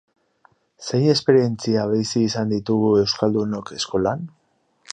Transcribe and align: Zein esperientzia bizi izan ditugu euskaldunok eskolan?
Zein 0.85 1.03
esperientzia 1.13 1.83
bizi 1.91 2.23
izan 2.29 2.49
ditugu 2.55 2.89
euskaldunok 3.03 3.73
eskolan? 3.81 4.25